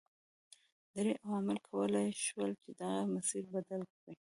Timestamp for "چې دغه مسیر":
2.61-3.43